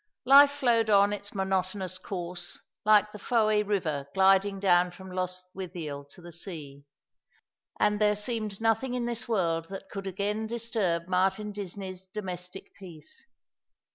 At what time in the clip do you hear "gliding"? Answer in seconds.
4.15-4.59